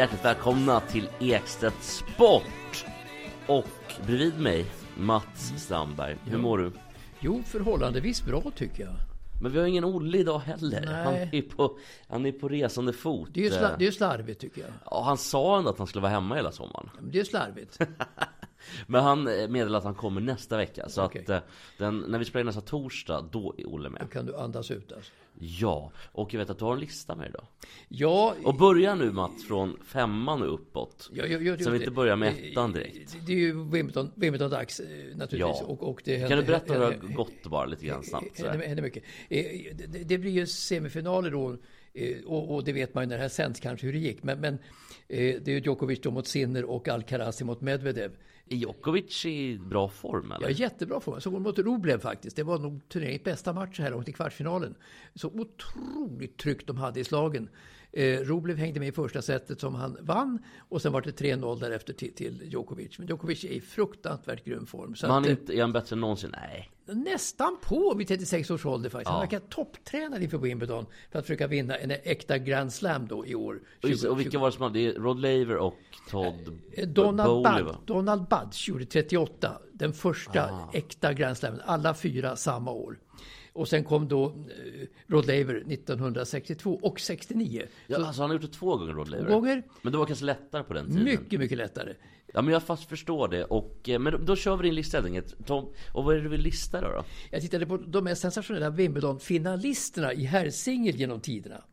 [0.00, 2.84] Hjärtligt välkomna till Ekstedt Sport!
[3.46, 3.66] Och
[4.06, 6.16] bredvid mig, Mats Strandberg.
[6.24, 6.72] Hur mår du?
[7.20, 8.92] Jo, förhållandevis bra tycker jag.
[9.42, 10.80] Men vi har ingen Olle idag heller.
[10.80, 11.04] Nej.
[11.04, 13.28] Han är, på, han är på resande fot.
[13.32, 14.70] Det är ju sla- det är ju slarvigt tycker jag.
[14.90, 16.90] Ja, han sa ändå att han skulle vara hemma hela sommaren.
[17.00, 17.78] Men Det är slarvigt.
[18.86, 20.88] Men han eh, meddelar att han kommer nästa vecka.
[20.88, 21.22] Så Okej.
[21.22, 21.38] att eh,
[21.78, 24.10] den, när vi spelar nästa torsdag, då är Olle Då med.
[24.12, 25.12] kan du andas ut alltså.
[25.42, 27.44] Ja, och jag vet att du har en lista med idag.
[27.88, 31.10] Ja, Och börja nu Mats från femman och uppåt.
[31.12, 33.12] ja, ja, ja, Så vi det- inte börjar med ettan direkt.
[33.12, 35.56] Det, det är ju Wimbledon, Wimbledon-dags eh, naturligtvis.
[35.60, 35.64] Ja.
[35.66, 38.36] Och, och det Kan händer- du berätta hur det har gått bara lite grann snabbt?
[38.36, 38.58] sådär?
[38.66, 39.02] händer mycket.
[39.28, 41.56] Det, det- det blir ju semifinaler då.
[42.26, 44.22] Och, och det vet man ju när det här sänds kanske hur det gick.
[44.22, 44.58] Men, men
[45.08, 48.10] det är ju Djokovic då mot Sinner och Alcaraz mot Medvedev.
[48.52, 50.48] Är Djokovic i bra form eller?
[50.48, 51.20] Ja, jättebra form.
[51.20, 52.36] Så går mot Rublev faktiskt.
[52.36, 54.74] Det var nog turneringens bästa match så här långt i kvartsfinalen.
[55.14, 57.48] Så otroligt tryggt de hade i slagen.
[57.92, 60.38] Eh, Rublev hängde med i första setet som han vann
[60.68, 62.98] och sen var det 3-0 därefter till, till Djokovic.
[62.98, 64.94] Men Djokovic är i fruktansvärt grym form.
[64.94, 66.30] Så Men han är, eh, inte, är han bättre än någonsin?
[66.32, 66.70] Nej.
[66.86, 69.08] Nästan på vid 36 års ålder faktiskt.
[69.08, 69.20] Han Ja.
[69.20, 73.60] verkar topptränad inför Wimbledon för att försöka vinna en äkta Grand Slam då i år.
[73.82, 74.78] Och, just, och vilka var det som hade?
[74.78, 75.74] Det är Rod Laver och
[76.10, 77.76] Todd Eh, Donald, Bowley, Bud, va?
[77.86, 80.70] Donald Budge gjorde 38, den första Ah.
[80.72, 82.98] äkta Grand Slamen, alla fyra samma år.
[83.52, 87.62] Och sen kom då eh, Rod Laver 1962 och 69.
[87.86, 89.28] Ja, Så alltså han har gjort det två gånger Rod Laver.
[89.28, 91.04] gånger, Men det var kanske lättare på den tiden.
[91.04, 91.94] mycket, mycket lättare.
[92.34, 93.44] Ja men jag fast förstår det.
[93.44, 95.46] Och, eh, men då, då kör vi din lista helt enkelt.
[95.46, 96.88] Tom, och vad är det du vill lista då?
[96.88, 97.04] då?
[97.30, 101.64] Jag tittade på de mest sensationella Wimbledon-finalisterna i herrsingel genom tiderna.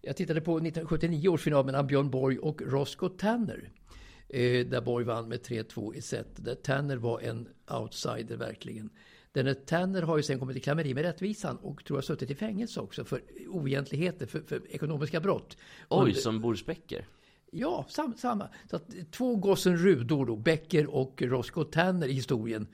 [0.00, 3.70] Jag tittade på 1979 års final mellan Björn Borg och Roscoe Tanner.
[4.28, 6.26] Eh, där Borg vann med 3-2 i set.
[6.36, 7.48] Där Tanner var en
[7.80, 8.90] outsider verkligen.
[9.34, 12.34] Denne Tanner har ju sen kommit i klammeri med rättvisan och tror jag suttit i
[12.34, 15.56] fängelse också för oegentligheter, för, för ekonomiska brott.
[15.88, 17.06] Oj, Under- som Boris Becker.
[17.50, 18.48] Ja, sam, samma.
[18.70, 22.66] Så att, två gossen Rudor då, Becker och Roscoe Tanner i historien.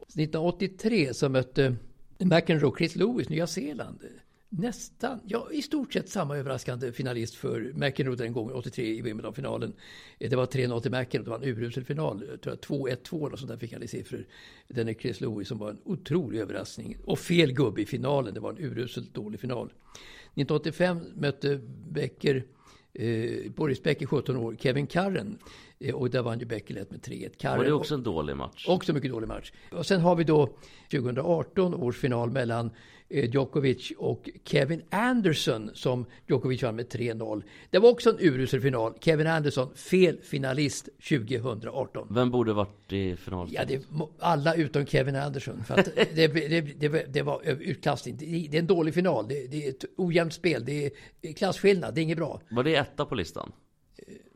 [0.00, 1.76] 1983 så mötte
[2.18, 4.04] McEnroe Chris Lewis Nya Zeeland.
[4.52, 9.72] Nästan, ja i stort sett samma överraskande finalist för McEnroe den gången, 83 i Wimbledon-finalen.
[10.18, 12.24] Det var 3-0 till McEnroe, det var en urusel final.
[12.30, 14.26] Jag tror att 2-1-2 eller sånt där fick han i siffror.
[14.68, 16.96] Den är Chris Lewis som var en otrolig överraskning.
[17.04, 19.66] Och fel gubbe i finalen, det var en uruselt dålig final.
[19.66, 22.44] 1985 mötte Becker
[22.92, 25.38] eh, Boris Becker, 17 år, Kevin Karren.
[25.78, 27.36] Eh, och där vann ju Becker lätt med 3-1.
[27.36, 28.68] Karren, Var det också en dålig match?
[28.68, 29.52] Också mycket dålig match.
[29.72, 30.56] Och sen har vi då
[30.90, 32.70] 2018 års final mellan
[33.10, 37.42] Djokovic och Kevin Anderson som Djokovic vann med 3-0.
[37.70, 38.94] Det var också en urusel final.
[39.00, 42.06] Kevin Anderson, fel finalist 2018.
[42.10, 43.48] Vem borde varit i final?
[43.52, 43.82] Ja, det
[44.18, 45.64] alla utom Kevin Anderson.
[45.64, 45.76] För
[46.14, 48.16] det, det, det, det var utklassning.
[48.16, 48.26] Det
[48.56, 49.28] är en dålig final.
[49.28, 50.64] Det, är ett ojämnt spel.
[50.64, 50.90] Det
[51.22, 51.94] är klassskillnad.
[51.94, 52.40] Det är inget bra.
[52.50, 53.52] Var det etta på listan?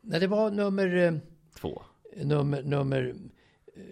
[0.03, 0.97] Nej, det var nummer...
[0.97, 1.13] eh,
[1.61, 1.83] Två.
[2.23, 2.63] Nummer...
[2.63, 3.15] nummer
[3.77, 3.83] eh,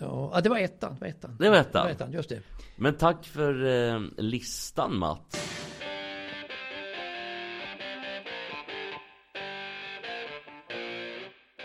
[0.00, 0.94] ja, ja, det var ettan.
[0.94, 1.36] Det var ettan.
[1.38, 1.72] Det var ettan.
[1.72, 2.42] Det var ettan, just det.
[2.76, 5.50] Men tack för eh, listan Matt.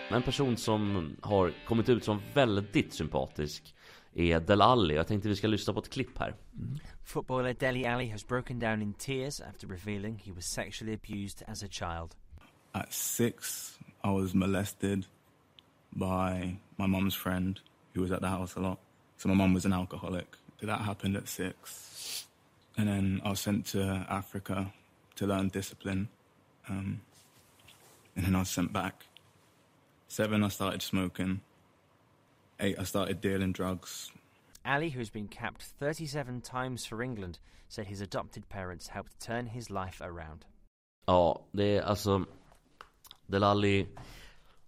[0.09, 3.75] En person som har kommit ut som väldigt sympatisk
[4.13, 4.95] är Del Alli.
[4.95, 6.35] Jag tänkte vi ska lyssna på ett klipp här.
[7.05, 11.63] Footballer Deli Ali has broken down in tears after revealing he was sexually abused as
[11.63, 12.15] a child.
[12.71, 13.71] At six,
[14.03, 15.05] I was molested
[15.89, 17.59] by my mum's friend
[17.95, 18.77] who was at the house a lot.
[19.17, 20.27] So my mum was an alcoholic.
[20.61, 22.25] That happened at six.
[22.77, 24.73] And then I was sent to Africa
[25.15, 26.09] to learn discipline.
[26.69, 27.01] Um,
[28.15, 29.05] and then I was sent back.
[30.09, 31.39] Seven, I started smoking.
[32.59, 34.11] Eight, I started dealing drugs.
[34.65, 37.39] Ali, who has been capped 37 times for England,
[37.69, 40.45] said his adopted parents helped turn his life around.
[41.07, 42.25] Ja, det är alltså
[43.27, 43.87] Del Alli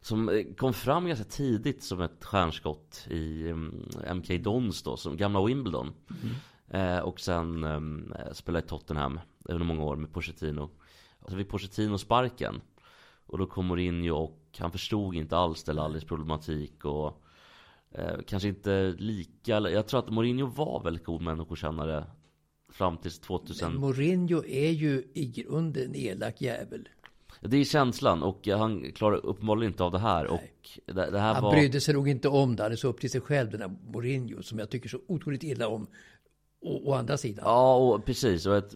[0.07, 5.17] som eh, kom fram ganska tidigt som ett stjärnskott i mm, MK Dons då, som
[5.17, 5.93] gamla Wimbledon.
[6.69, 10.69] Eh, och sen eh, spelade i Tottenham under många år med Pochettino.
[11.19, 12.61] Och så fick Pochettino sparken.
[13.25, 17.23] Och då kom Mourinho och han förstod inte alls Delalis problematik och
[17.91, 22.05] eh, kanske inte lika, jag tror att Mourinho var väldigt god människokännare
[22.69, 23.71] fram till 2000.
[23.71, 26.89] Men Mourinho är ju i grunden en elak jävel.
[27.41, 30.27] Det är känslan och han klarar uppenbarligen inte av det här.
[30.27, 31.51] Och det, det här han var...
[31.51, 32.63] brydde sig nog inte om det.
[32.63, 35.43] Han är så upp till sig själv den här Mourinho som jag tycker så otroligt
[35.43, 35.87] illa om.
[36.61, 37.43] Å, å andra sidan.
[37.45, 38.45] Ja, och precis.
[38.45, 38.75] Och ett,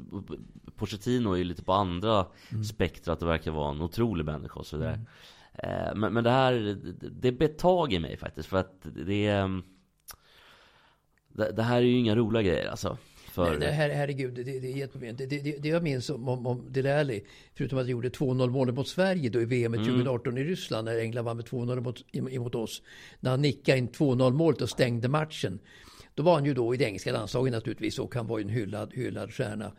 [0.75, 2.63] Pochettino är ju lite på andra mm.
[2.63, 3.19] spektrat.
[3.19, 4.93] Det verkar vara en otrolig människa och så vidare.
[5.53, 5.99] Mm.
[5.99, 6.77] Men, men det här,
[7.11, 8.49] det betag i mig faktiskt.
[8.49, 9.61] För att det är...
[11.27, 12.97] Det, det här är ju inga roliga grejer alltså.
[13.31, 13.49] För...
[13.49, 15.15] Nej, nej, her, herregud, det, det, är jätteproblem.
[15.15, 17.23] Det, det, det jag minns om, om, om Dele Alli,
[17.55, 19.85] förutom att han gjorde 2-0 målet mot Sverige då i VM mm.
[19.85, 22.81] 2018 i Ryssland, när England vann med 2-0 mot, emot oss.
[23.19, 25.59] När han nickade in 2-0 målet och stängde matchen.
[26.15, 28.49] Då var han ju då i det engelska landslaget naturligtvis och han var ju en
[28.49, 29.71] hyllad, hyllad stjärna.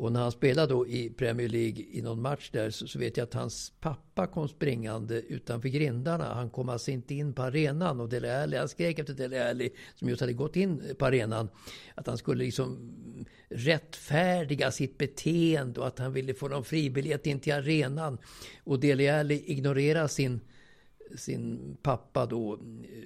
[0.00, 3.16] Och när han spelade då i Premier League i någon match där så, så, vet
[3.16, 6.34] jag att hans pappa kom springande utanför grindarna.
[6.34, 9.70] Han kom alltså inte in på arenan och Dele Alli, han skrek efter Dele Alli
[9.94, 11.48] som just hade gått in på arenan.
[11.94, 12.94] Att han skulle liksom
[13.48, 18.18] rättfärdiga sitt beteende och att han ville få någon fribiljett in till arenan.
[18.64, 20.40] Och Dele Alli ignorerade sin
[21.16, 22.58] sin pappa då.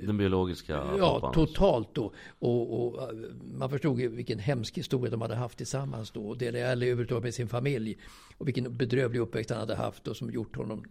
[0.02, 1.34] Den biologiska Ja, pappan.
[1.34, 2.12] totalt då.
[2.38, 3.18] Och, och, eh,
[3.54, 6.28] man förstod ju vilken hemsk historia de hade haft tillsammans då.
[6.28, 7.98] Och Dele Alli överhuvudtaget med sin familj.
[8.38, 10.84] Och vilken bedrövlig uppväxt han hade haft och som gjort honom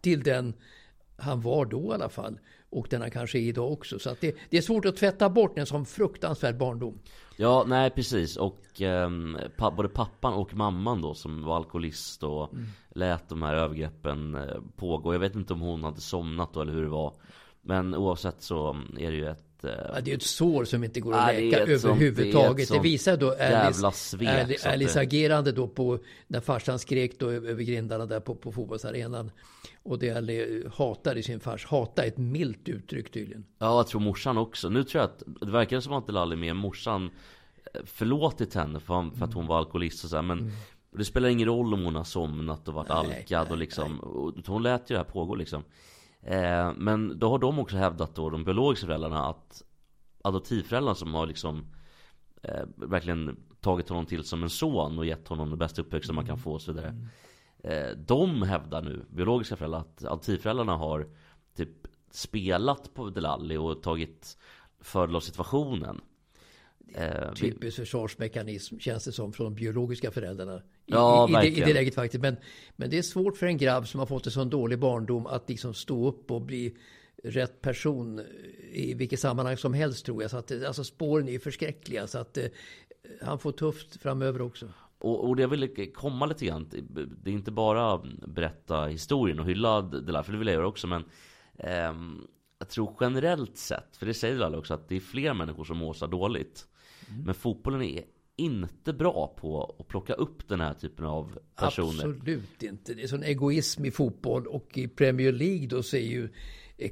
[0.00, 0.54] till den
[1.16, 2.38] han var då i alla fall.
[2.72, 3.98] Och den han kanske är idag också.
[3.98, 6.98] Så det, det är svårt att tvätta bort en sån fruktansvärd barndom.
[7.36, 8.36] Ja, nej precis.
[8.36, 9.10] Och eh,
[9.56, 12.66] pa både pappan och mamman då som var alkoholist och mm.
[12.90, 15.14] lät de här övergreppen eh, pågå.
[15.14, 17.14] Jag vet inte om hon hade somnat då eller hur det var.
[17.62, 21.00] Men oavsett så är det ju ett Eh, ja, det är ett sår som inte
[21.00, 22.68] går att läka överhuvudtaget.
[22.68, 28.06] Det, det, visar då Alice, Alice agerande då på när farsan skrek då över grindarna
[28.06, 29.30] där på, på fotbollsarenan.
[29.82, 31.66] Och det Ali hatade sin fars.
[31.66, 33.44] Hata är ett milt uttryck tydligen.
[33.58, 34.68] Ja, jag tror morsan också.
[34.68, 37.10] Nu tror jag att det verkar som att Delali med morsan
[37.74, 40.52] eh, förlåtit henne för, för att hon var alkoholist och så här, men mm.
[40.96, 44.00] Det spelar ingen roll om hon har somnat och varit nej, alkad och liksom.
[44.00, 45.64] Och hon lät ju det här pågå liksom.
[46.22, 49.62] Eh, men då har de också hävdat då, de biologiska föräldrarna, att
[50.24, 51.66] adoptivföräldrarna som har liksom
[52.42, 56.26] eh, verkligen tagit honom till som en son och gett honom den bästa uppväxten man
[56.26, 57.08] kan få och så vidare.
[57.58, 61.08] Eh, de hävdar nu, biologiska föräldrar, att adoptivföräldrarna har
[61.56, 64.38] typ spelat på Delali och tagit
[64.80, 66.00] fördel av situationen.
[66.94, 70.56] Eh, Typisk försvarsmekanism känns det som från de biologiska föräldrarna.
[70.56, 72.22] I, ja, i, i, det, I det läget faktiskt.
[72.22, 72.36] Men,
[72.76, 75.48] men det är svårt för en grabb som har fått en sån dålig barndom att
[75.48, 76.76] liksom stå upp och bli
[77.24, 78.20] rätt person
[78.72, 80.30] i vilket sammanhang som helst tror jag.
[80.30, 82.06] Så att, alltså spåren är förskräckliga.
[82.06, 82.46] Så att eh,
[83.22, 84.68] han får tufft framöver också.
[84.98, 86.68] Och, och det jag ville komma lite grann.
[87.22, 90.22] Det är inte bara berätta historien och hylla det där.
[90.22, 90.86] För det vill jag göra också.
[90.86, 91.04] Men
[91.58, 91.92] eh,
[92.58, 93.96] jag tror generellt sett.
[93.96, 94.74] För det säger alla också.
[94.74, 96.66] Att det är fler människor som mår så dåligt.
[97.12, 97.24] Mm.
[97.24, 98.04] Men fotbollen är
[98.36, 101.88] inte bra på att plocka upp den här typen av personer.
[101.88, 102.94] Absolut inte.
[102.94, 106.28] Det är sån egoism i fotboll och i Premier League då så är ju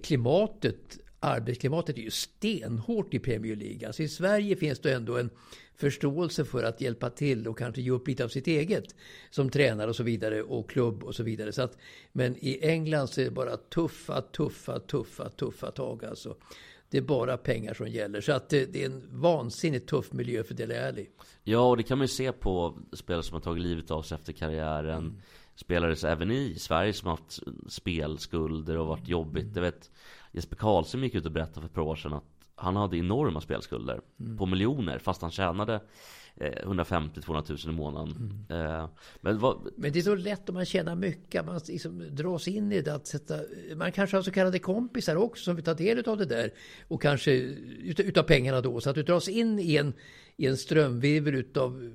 [0.03, 3.87] klimatet, arbetsklimatet är ju stenhårt i Premier League.
[3.87, 5.31] Alltså i Sverige finns det ändå en
[5.75, 8.95] förståelse för att hjälpa till och kanske ge upp lite av sitt eget
[9.31, 11.53] som tränare och så vidare och klubb och så vidare.
[11.53, 11.77] Så att,
[12.13, 16.37] men i England så är det bara tuffa, tuffa, tuffa, tuffa tag alltså.
[16.91, 18.21] Det är bara pengar som gäller.
[18.21, 21.09] Så att det, det är en vansinnigt tuff miljö för Dele Alli.
[21.45, 24.15] Ja, och det kan man ju se på spelare som har tagit livet av sig
[24.15, 24.99] efter karriären.
[24.99, 25.21] Mm.
[25.55, 29.47] Spelare även i Sverige som har haft spelskulder och varit jobbigt.
[29.55, 29.91] Jag vet
[30.33, 33.41] Jesper Karlsson gick ut och berättade för ett par år sedan att han hade enorma
[33.41, 34.39] spelskulder mm.
[34.39, 35.81] på miljoner fast han tjänade
[36.37, 38.45] 150-200 000 i månaden.
[38.49, 38.67] Mm.
[38.67, 38.89] Eh,
[39.21, 39.69] men, vad...
[39.77, 41.47] men det är så lätt om man tjänar mycket.
[41.47, 42.95] Man liksom dras in i det.
[42.95, 43.35] Att sätta,
[43.77, 46.51] man kanske har så kallade kompisar också som vill ta del av det där.
[46.89, 48.81] Och kanske utav pengarna då.
[48.81, 49.93] Så att du dras in i en,
[50.37, 51.93] i en strömvirvel utav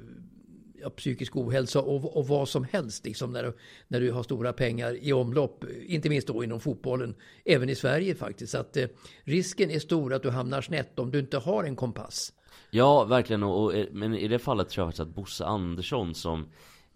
[0.86, 3.54] ja, psykisk ohälsa och, och vad som helst liksom när,
[3.88, 5.66] när du har stora pengar i omlopp.
[5.86, 7.16] Inte minst då inom fotbollen,
[7.46, 8.52] även i Sverige faktiskt.
[8.52, 8.88] Så att eh,
[9.24, 12.34] risken är stor att du hamnar snett om du inte har en kompass.
[12.70, 13.44] Ja, verkligen.
[13.44, 16.46] Och, och, men i det fallet tror jag faktiskt att Bosse Andersson som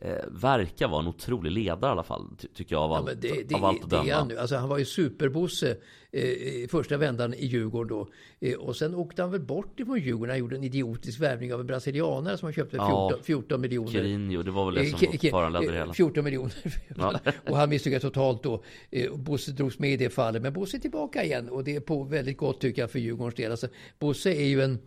[0.01, 2.27] eh, verkar vara en otrolig ledare i alla fall.
[2.37, 4.03] Ty tycker jag av allt, ja, det, det, av allt att döma.
[4.03, 4.37] Det är han nu.
[4.37, 5.77] Alltså, han var ju superbosse
[6.11, 8.09] eh, första vändan i Djurgården då.
[8.47, 10.29] Eh, och sen åkte han väl bort ifrån Djurgården.
[10.29, 13.61] Han gjorde en idiotisk värvning av en brasilianare som han köpte för 14, ja, 14
[13.61, 13.91] miljoner.
[13.91, 15.93] Kirinho, det var väl det som eh, föranledde det hela.
[15.93, 16.53] 14 miljoner.
[16.97, 17.19] Ja.
[17.49, 18.63] och han misslyckades totalt då.
[18.91, 20.41] Eh, Bosse drogs med i det fallet.
[20.41, 21.49] Men Bosse är tillbaka igen.
[21.49, 23.51] Och det är på väldigt gott tycker jag för Djurgårdens del.
[23.51, 23.67] Alltså,
[23.99, 24.79] Bosse är ju en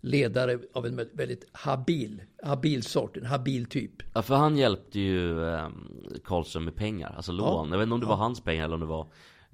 [0.00, 3.92] ledare av en väldigt habil, habil sort, en habil typ.
[4.14, 5.68] Ja, för han hjälpte ju eh,
[6.24, 7.68] Karlström med pengar, alltså lån.
[7.68, 7.74] Ja.
[7.74, 8.10] Jag vet inte om det Ja.
[8.10, 9.06] var hans pengar eller om det var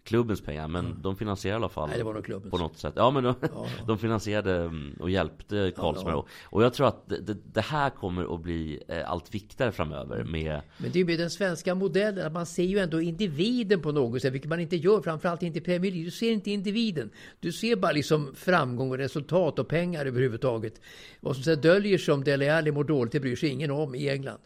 [0.05, 0.69] klubbens pengar.
[0.69, 2.51] Men de finansierade i alla fall Nej, det var nog klubbens.
[2.51, 2.93] på något sätt.
[2.97, 3.67] Ja men de, ja.
[3.87, 6.13] de finansierade mm, och hjälpte Karlström.
[6.13, 10.25] Ja, Och, jag tror att det, det, här kommer att bli eh, allt viktigare framöver
[10.25, 13.83] med Men det är ju med den svenska modellen, att man ser ju ändå individen
[13.83, 16.05] på något sätt, vilket man inte gör, framförallt inte i Premier League.
[16.05, 17.11] Du ser inte individen.
[17.41, 20.81] Du ser bara liksom framgång och resultat och pengar överhuvudtaget.
[21.21, 23.95] Vad som sen döljer sig om Dele Alli mår dåligt, det bryr sig ingen om
[23.95, 24.39] i England.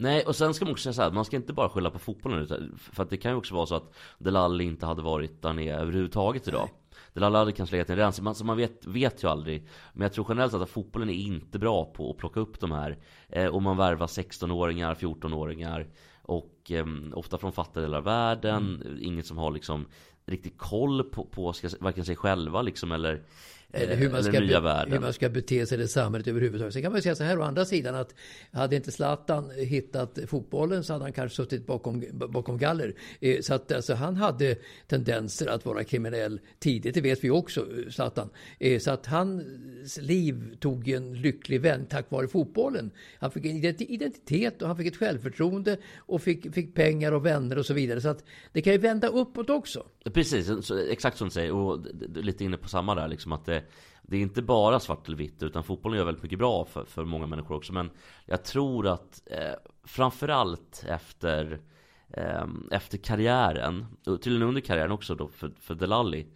[0.00, 1.98] Nej, och sen ska man också säga så här, man ska inte bara skylla på
[1.98, 5.42] fotbollen utan, För att det kan ju också vara så att Delali inte hade varit
[5.42, 6.68] där nere överhuvudtaget idag.
[7.12, 9.68] Delali hade kanske legat i en rens, man, så man vet, vet ju aldrig.
[9.92, 12.72] Men jag tror generellt sett att fotbollen är inte bra på att plocka upp de
[12.72, 12.98] här.
[13.28, 15.86] Eh, Och man värvar 16-åringar, 14-åringar
[16.22, 18.98] Och eh, ofta från fattiga delar av världen.
[19.00, 19.86] Inget som har liksom
[20.26, 23.22] riktigt koll på, på ska, varken sig själva liksom eller
[23.72, 24.46] Eller hur man, ska be,
[24.90, 26.72] hur man ska bete sig i samhället överhuvudtaget.
[26.74, 28.14] Sen kan man säga så här å andra sidan att
[28.52, 32.94] hade inte Zlatan hittat fotbollen så hade han kanske suttit bakom, bakom galler.
[33.20, 34.56] Eh, Så att alltså, han hade
[34.86, 38.30] tendenser att vara kriminell tidigt, det vet vi också, eh, Zlatan.
[38.58, 42.90] Eh, Så att hans liv tog en lycklig vänd tack vare fotbollen.
[43.18, 47.26] Han fick en identi- identitet och han fick ett självförtroende och fick, fick pengar och
[47.26, 48.00] vänner och så vidare.
[48.00, 49.86] Så att det kan ju vända uppåt också.
[50.12, 50.50] Precis,
[50.90, 53.57] exakt som du säger och lite inne på samma där liksom att det,
[54.02, 57.04] det är inte bara svart eller vitt utan fotbollen gör väldigt mycket bra för, för
[57.04, 57.72] många människor också.
[57.72, 57.90] Men
[58.26, 61.60] jag tror att eh, framförallt efter
[62.08, 66.26] eh, efter karriären och till och med under karriären också då för, för Delali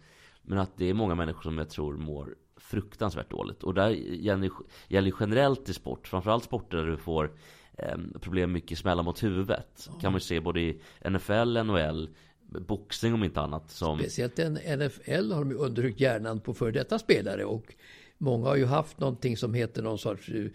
[0.41, 3.63] men att det är många människor som jag tror mår fruktansvärt dåligt.
[3.63, 4.51] Och där gäller,
[4.87, 7.31] gäller generellt i sport framförallt sporter där du får
[7.77, 9.89] eh, problem mycket smälla mot huvudet.
[10.01, 12.09] Kan man ju se både i NFL, NHL
[12.61, 16.99] boxning om inte annat som Speciellt en NFL har de undersökt hjärnan på för detta
[16.99, 17.75] spelare och
[18.17, 20.45] många har ju haft någonting som heter någon sorts eh,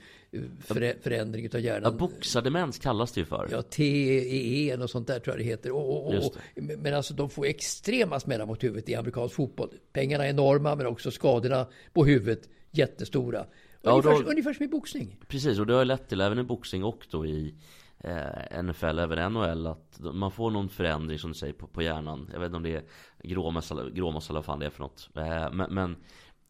[0.66, 1.96] förä- förändring Ja, hjärnan.
[1.96, 3.48] boxardemens kallas det ju för.
[3.52, 5.70] Ja, TEE och sånt där tror jag det heter.
[5.70, 6.36] Och, och, och,
[6.78, 9.70] men alltså de får extrema smällar mot huvudet i amerikansk fotboll.
[9.92, 13.46] Pengarna är enorma men också skadorna på huvudet jättestora.
[13.82, 15.16] Ja, ungefär, då- ungefär som i boxning.
[15.28, 17.54] Precis, och det har ju lett till, även i boxning och då i
[18.00, 22.30] eh, NFL, även NHL, att man får någon förändring som du säger på, på hjärnan.
[22.32, 22.84] Jag vet inte om det är
[23.22, 25.10] gråmöss eller, vad fan det är för något.
[25.16, 25.96] Eh, men, men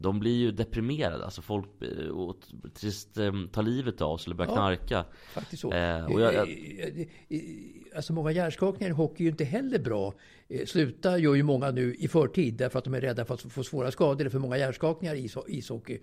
[0.00, 2.36] de blir ju deprimerade, alltså folk eh, och
[3.18, 4.54] eh, tar livet av sig eller börjar Ja.
[4.56, 5.04] knarka.
[5.32, 5.72] Faktiskt så.
[5.72, 7.08] Eh, och jag- jag-
[7.96, 10.14] Alltså många hjärnskakningar i hockey är ju inte heller bra.
[10.66, 13.62] Sluta gör ju många nu i förtid därför att de är rädda för att få
[13.62, 14.16] svåra skador.
[14.24, 15.98] Det är för många hjärnskakningar i isho- ishockey.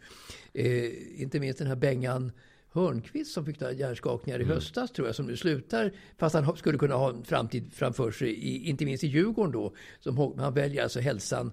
[0.53, 2.31] Eh, inte minst den här Bengan
[2.75, 5.91] Hörnqvist som fick några hjärnskakningar i höstas tror jag som nu slutar.
[6.17, 9.51] Fast han ha- skulle kunna ha en framtid framför sig, i, inte minst i Djurgården
[9.51, 9.73] då.
[9.99, 11.51] Som, han väljer alltså hälsan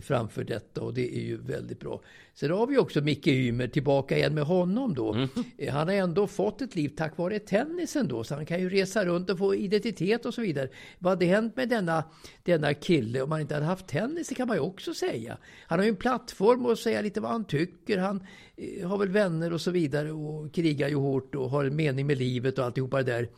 [0.00, 2.00] framför detta och det är ju väldigt bra.
[2.34, 5.28] Sen har vi också Micke Ymer tillbaka igen med honom då.
[5.58, 8.68] Eh, Han har ändå fått ett liv tack vare tennisen då, så han kan ju
[8.68, 10.68] resa runt och få identitet och så vidare.
[10.98, 12.04] Vad hade hänt med denna,
[12.42, 14.28] denna kille om han inte hade haft tennis?
[14.28, 15.38] Det kan man ju också säga.
[15.66, 17.98] Han har ju en plattform att säga lite vad han tycker.
[17.98, 21.76] Han eh, har väl vänner och så vidare och krigar ju hårt och har en
[21.76, 23.28] mening med livet och alltihopa det där.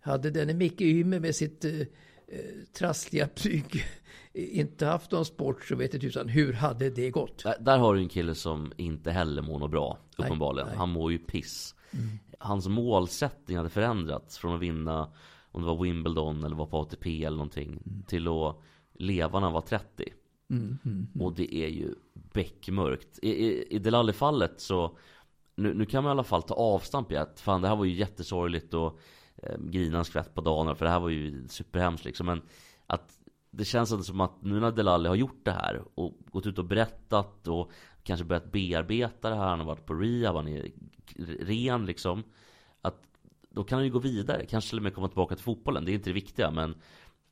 [0.00, 1.86] Hade denne Micke Ymer med sitt eh, eh,
[2.78, 3.84] trassliga psyke
[4.34, 7.42] inte haft någon sport så vet jag tusan hur hade det gått?
[7.42, 10.68] Där, där har du en kille som inte heller mår något bra, Nej, uppenbarligen.
[10.68, 10.76] nej.
[10.76, 11.74] Han mår ju piss.
[12.38, 15.12] Hans målsättning hade förändrats från att vinna,
[15.52, 18.56] om det var Wimbledon eller var på ATP eller någonting, till att
[18.94, 20.04] leva när han var 30.
[21.20, 23.18] Och det är ju beckmörkt.
[23.22, 24.98] I, i, i Delali-fallet så,
[25.56, 27.84] nu, nu kan man i alla fall ta avstamp i att fan det här var
[27.84, 28.98] ju jättesorgligt och
[29.36, 32.26] eh, grina en skvätt på dagen för det här var ju superhemskt liksom.
[32.26, 32.42] Men
[32.86, 33.18] att
[33.52, 36.58] det känns ändå som att nu när Delali har gjort det här och gått ut
[36.58, 37.70] och berättat och
[38.02, 40.70] kanske börjat bearbeta det här, han har varit på rehab, han är
[41.40, 42.24] ren liksom.
[42.82, 43.02] Att
[43.50, 45.84] då kan han ju gå vidare, kanske till och med komma tillbaka till fotbollen.
[45.84, 46.74] Det är inte det viktiga men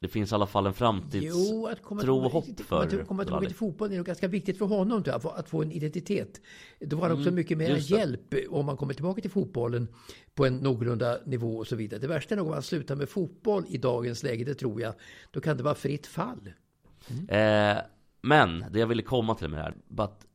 [0.00, 3.46] det finns i alla fall en framtidstro att och hopp komma, för till- komma tillbaka
[3.46, 6.40] till fotbollen är nog ganska viktigt för honom tror jag, att få- att en identitet.
[6.80, 7.96] Då var det också mycket mer Mm, just det.
[7.98, 9.88] hjälp om man kommer tillbaka till fotbollen
[10.34, 12.00] på en någorlunda nivå och så vidare.
[12.00, 14.94] Det värsta är nog om man slutar med fotboll i dagens läge, det tror jag.
[15.30, 16.52] Då kan det vara fritt fall.
[17.28, 17.78] Eh,
[18.22, 20.26] men det jag ville komma till med det här, bara att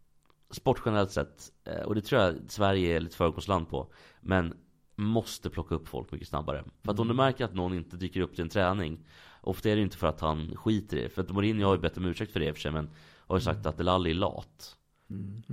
[0.52, 3.88] sport generellt sett, eh, och det tror jag Sverige är lite föregångsland på,
[4.22, 4.54] men
[4.98, 6.64] måste plocka upp folk mycket snabbare.
[6.84, 9.06] För att om du märker att någon inte dyker upp till en träning,
[9.46, 11.10] ofta är det inte för att han skiter i det.
[11.10, 12.90] För att Mourinho har ju bett om ursäkt för det i och för sig, men
[13.28, 14.76] har ju sagt att Delali är lat.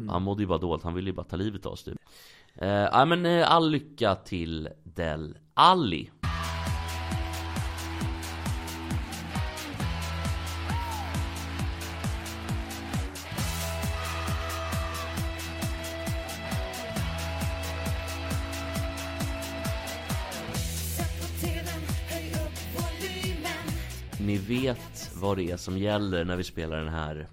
[0.09, 2.03] Han mådde ju bara dåligt, han ville ju bara ta livet av sig typ.
[2.55, 6.11] Eh, men eh, all lycka till Del Alli.
[24.63, 27.29] Vet vad det är som gäller när vi spelar den här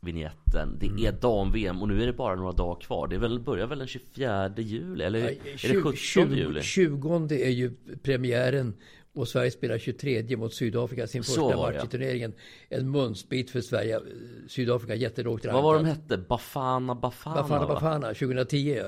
[0.00, 0.78] vignetten.
[0.80, 3.08] Det är dam-VM och nu är det bara några dagar kvar.
[3.08, 5.04] Det är väl, börjar väl den 24 juli?
[5.04, 5.36] Eller är
[5.74, 6.62] det 17 juli?
[6.62, 7.72] 20 är ju
[8.02, 8.74] premiären
[9.14, 12.32] och Sverige spelar 23 mot Sydafrika sin Så första match i turneringen.
[12.68, 14.00] En munsbit för Sverige.
[14.48, 16.18] Sydafrika jättelågt Vad var de hette?
[16.18, 17.36] Bafana Bafana?
[17.42, 17.74] Bafana va?
[17.74, 18.80] Bafana 2010.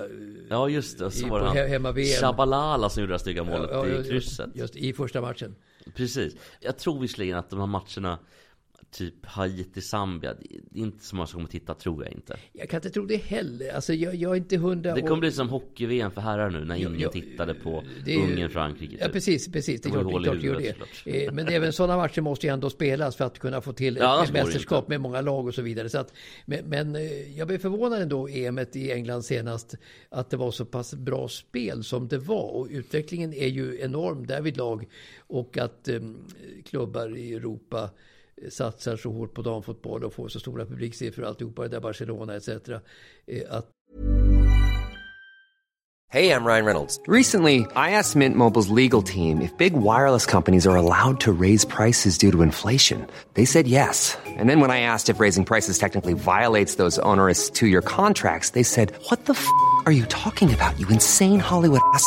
[0.49, 0.69] ja.
[0.69, 2.21] Just det, så I- var det han he- hemma-VM.
[2.21, 5.55] Shabalala som gjorde det snygga målet Ja, ja, i krysset Just i första matchen.
[5.95, 6.37] Precis.
[6.61, 8.19] Jag tror visserligen att de här matcherna
[8.97, 12.79] Typ Haiti-Zambia Det är inte så många som kommer titta tror jag inte Jag kan
[12.79, 13.73] inte tro det heller.
[13.75, 14.95] Alltså jag, jag är inte hundra.
[14.95, 18.15] Det kommer och- bli som hockey-VM för herrar nu när ingen ja, tittade på det
[18.15, 19.13] är ju- Ungern-Frankrike Ja typ.
[19.13, 19.81] precis, precis.
[19.81, 21.27] Det är klart, det klart det gör huvudet, det.
[21.27, 24.25] Eh, Men även sådana matcher måste ju ändå spelas för att kunna få till Ja,
[24.25, 25.89] ett mästerskap med många lag och så vidare.
[25.89, 26.13] Så att,
[26.47, 29.75] men, men eh, jag blev förvånad ändå EMet i England senast
[30.09, 32.51] att det var så pass bra spel som det var.
[32.51, 34.87] Och utvecklingen är ju enorm därvidlag.
[35.19, 36.01] Och att eh,
[36.65, 37.89] klubbar i Europa eh,
[38.51, 42.37] satsar så hårt på damfotboll och får så stora publiksiffror och alltihopa, det där Barcelona
[42.37, 42.49] etc.
[42.49, 43.71] eh, Att
[46.15, 47.01] Hey, I'm Ryan Reynolds.
[47.09, 51.65] Recently, I asked Mint Mobile's legal team if big wireless companies are allowed to raise
[51.65, 53.05] prices due to inflation.
[53.35, 54.17] They said yes.
[54.25, 58.51] And then when I asked if raising prices technically violates those onerous two year contracts,
[58.51, 59.45] they said, What the f
[59.87, 62.07] are you talking about, you insane Hollywood ass?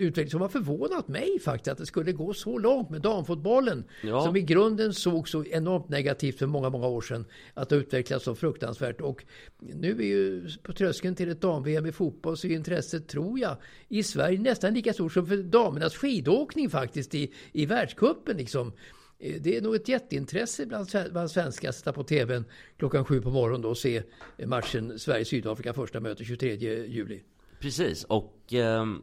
[0.00, 3.84] utveckling som har förvånat mig faktiskt att det skulle gå så långt med damfotbollen.
[4.02, 4.24] Ja.
[4.24, 7.24] Som i grunden såg så enormt negativt för många, många år sedan.
[7.54, 9.00] Att det utvecklats så fruktansvärt.
[9.00, 9.24] Och
[9.58, 13.56] nu är ju på tröskeln till ett dam-VM i fotboll så är intresset, tror jag,
[13.88, 18.72] i Sverige nästan lika stort som för damernas skidåkning faktiskt i, i världscupen liksom.
[19.18, 22.44] Eh, Det är nog ett jätteintresse bland, sve- bland svenskar att sätta på tvn
[22.76, 24.02] klockan sju på morgonen och se
[24.46, 26.54] matchen Sverige-Sydafrika första möte 23
[26.86, 27.22] juli.
[27.60, 28.98] Precis och ehm,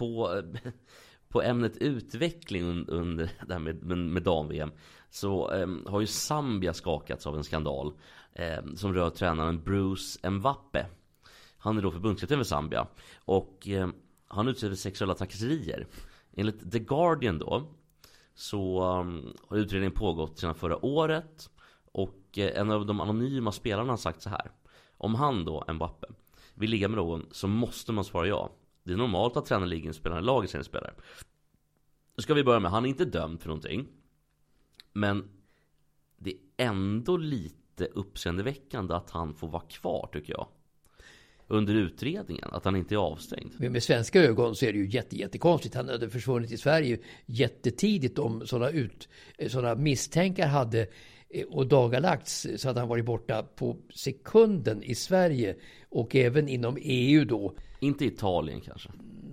[0.00, 0.42] på,
[1.28, 4.72] på ämnet utveckling under det här med, med, med dam-VM
[5.10, 7.92] Så eh, har ju Zambia skakats av en skandal
[8.32, 10.86] eh, Som rör tränaren Bruce Mwappe.
[11.58, 12.86] Han är då förbundskapten för Zambia
[13.24, 13.88] Och eh,
[14.28, 15.86] han utsätts för sexuella trakasserier.
[16.36, 17.66] Enligt The Guardian då
[18.34, 21.50] Så um, har utredningen pågått sedan förra året
[21.92, 24.50] Och eh, en av de anonyma spelarna har sagt så här.
[24.96, 26.06] Om han då, Mbappe,
[26.54, 28.50] vill ligga med någon så måste man svara ja.
[28.90, 30.94] Det är normalt att träna ligger med laget spelare
[32.16, 33.86] Då ska vi börja med, han är inte dömd för någonting
[34.92, 35.28] Men
[36.18, 40.46] det är ändå lite uppseendeväckande att han får vara kvar tycker jag
[41.46, 44.88] Under utredningen, att han inte är avstängd Men med svenska ögon så är det ju
[44.88, 45.74] jätte, jättekonstigt.
[45.74, 49.08] Han hade försvunnit i Sverige jättetidigt om sådana, ut,
[49.48, 50.86] sådana misstänkar hade
[51.28, 55.56] eh, och dagalagts så hade han varit borta på sekunden i Sverige
[55.88, 57.54] och även inom EU då.
[57.80, 58.88] Inte Italien kanske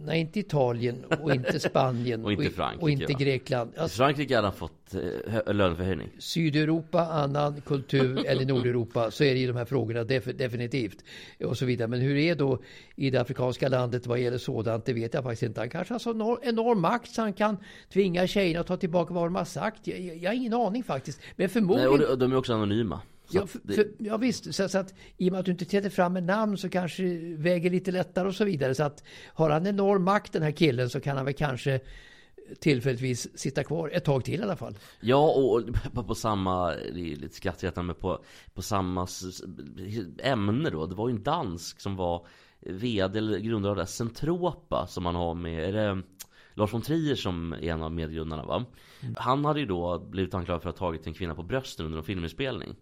[0.05, 3.19] Nej, inte Italien och inte Spanien Och inte Frankrike, och inte va?
[3.19, 3.71] Grekland.
[3.77, 9.39] Alltså, Frankrike hade fått eh, hö- löneförhöjning Sydeuropa, annan kultur eller Nordeuropa så är det
[9.39, 11.03] ju de här frågorna def- definitivt.
[11.45, 11.87] Och så vidare.
[11.87, 12.59] Men hur det är då
[12.95, 15.61] i det afrikanska landet vad gäller sådant, det vet jag faktiskt inte.
[15.61, 17.57] Han kanske har så enorm, enorm makt så han kan
[17.93, 19.87] tvinga tjejerna att ta tillbaka vad de har sagt.
[19.87, 21.19] Jag, jag, jag har ingen aning faktiskt.
[21.21, 21.89] Men Nej, förmodligen...
[21.91, 24.93] och de, och de är också anonyma Ja, för, för, ja visst, så, så att
[25.17, 27.03] i och med att du inte träder fram med namn så kanske
[27.37, 28.75] väger lite lättare och så vidare.
[28.75, 31.79] Så att har han enorm makt den här killen så kan han väl kanske
[32.59, 34.77] tillfälligtvis sitta kvar ett tag till i alla fall.
[34.99, 35.63] Ja, och
[36.07, 39.07] på, samma, det är lite skrattretande, men på, på samma
[40.19, 40.85] ämne då.
[40.85, 42.27] Det var ju en dansk som var
[42.59, 46.01] VD eller grundare av det Centropa som man har med, är det
[46.53, 48.65] Lars von Trier som är en av medgrundarna va?
[49.17, 51.97] Han hade ju då blivit anklagad för att ha tagit en kvinna på brösten under
[51.97, 52.75] en filminspelning.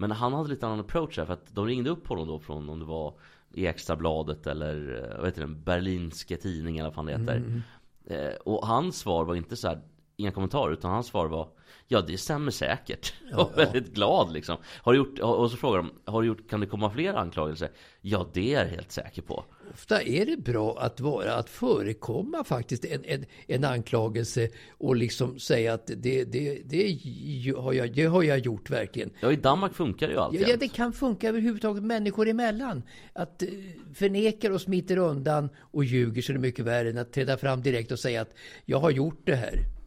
[0.00, 2.70] Men han hade lite annan approach här för att de ringde upp honom då från
[2.70, 3.14] om det var
[3.52, 7.62] i Extrabladet eller eh, vad heter den, Berlinske tidning eller vad fan det heter.
[8.06, 9.80] Eh, och hans svar var inte så här
[10.16, 11.48] inga kommentarer utan hans svar var
[11.88, 13.14] Ja det stämmer säkert.
[13.34, 14.56] och väldigt glad liksom.
[14.82, 17.70] Har du gjort, och så frågar de, har du gjort, kan det komma fler anklagelser?
[18.00, 19.44] Ja det är jag helt säker på.
[19.72, 25.38] Ofta är det bra att vara, att förekomma faktiskt en, en, en anklagelse och liksom
[25.38, 29.10] säga att det, det, det, har jag, det har jag gjort verkligen.
[29.20, 30.40] Ja i Danmark funkar det ju alltid.
[30.40, 32.82] Ja, ja, det kan funka överhuvudtaget människor emellan.
[33.12, 33.48] Att eh,
[33.94, 37.62] förnekar och smiter undan och ljuger så är det mycket värre än att träda fram
[37.62, 39.79] direkt och säga att jag har gjort det här.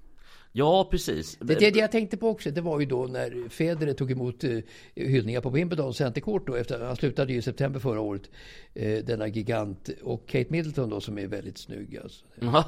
[0.56, 1.38] Ja, precis.
[1.40, 4.44] Det, det, det jag tänkte på också, det var ju då när Federer tog emot
[4.44, 4.60] uh,
[4.96, 8.22] hyllningar på Wimbledon centerkort då, efter, han slutade ju i september förra året,
[8.80, 9.90] uh, denna gigant.
[10.04, 12.26] Och Kate Middleton då som är väldigt snygg alltså.
[12.40, 12.66] ja,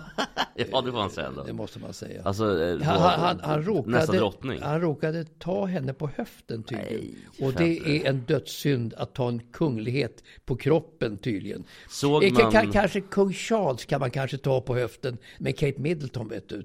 [0.55, 1.43] det får man säga då.
[1.43, 2.21] Det måste man säga.
[2.23, 7.15] Alltså, han, han, han, han, råkade, han råkade ta henne på höften tydligen.
[7.37, 11.63] Nej, och det är en dödssynd att ta en kunglighet på kroppen tydligen.
[11.89, 12.51] Såg eh, man...
[12.51, 16.63] K kanske kung Charles kan man kanske ta på höften, men Kate Middleton vet du.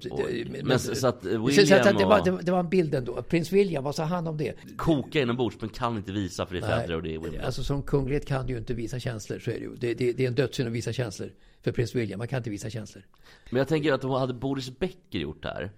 [0.51, 3.21] Men, men, så att William så, att det, var, det, det var en bild ändå.
[3.21, 4.55] Prins William, vad sa han om det?
[4.77, 7.45] Koka inombords, men kan inte visa för det är Federer och det är Wimbledon.
[7.45, 9.75] Alltså som kunglighet kan du ju inte visa känslor, så är det ju.
[9.75, 11.31] Det, det, det är en dödssynd att visa känslor
[11.63, 12.17] för prins William.
[12.17, 13.03] Man kan inte visa känslor.
[13.49, 15.71] Men jag tänker att hade Boris Becker gjort det här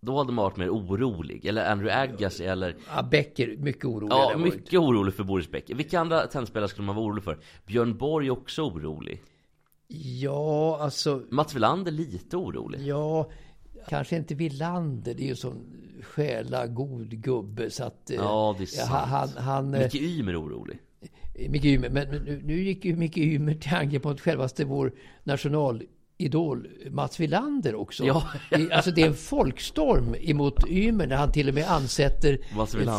[0.00, 1.46] då hade man varit mer orolig.
[1.46, 2.76] Eller Andrew Agassi eller...
[2.94, 4.10] Ja, Becker, mycket orolig.
[4.10, 5.74] Ja, mycket orolig för Boris Becker.
[5.74, 7.38] Vilka andra tennisspelare skulle man vara orolig för?
[7.66, 9.22] Björn Borg är också orolig.
[10.20, 11.22] Ja, alltså...
[11.30, 12.80] Mats Wilander lite orolig.
[12.80, 13.30] Ja,
[13.88, 15.14] kanske inte Wilander.
[15.14, 15.66] Det är ju sån
[16.02, 18.10] själa god gubbe så att...
[18.14, 18.90] Ja, det är sant.
[18.90, 20.78] Han, han, Micke Ymer orolig.
[21.48, 24.92] Micke Ymer, men, nu, nu gick ju Micke Ymer till angrepp mot självaste vår
[25.24, 25.82] national
[26.18, 28.04] idol Mats Wilander också.
[28.04, 28.28] Ja.
[28.72, 32.38] alltså det är en folkstorm emot Ymer när han till och med ansätter